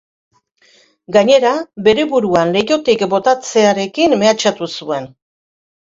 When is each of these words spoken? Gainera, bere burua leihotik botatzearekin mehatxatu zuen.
Gainera, 1.17 1.51
bere 1.87 2.07
burua 2.13 2.45
leihotik 2.55 3.05
botatzearekin 3.15 4.17
mehatxatu 4.23 4.71
zuen. 4.79 5.11